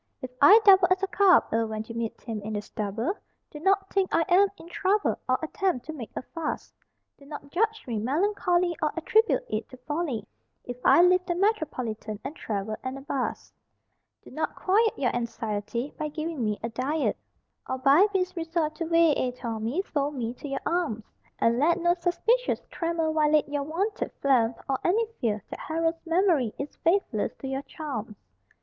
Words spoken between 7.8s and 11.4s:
me melancholy or at tribute it to folly If I leave the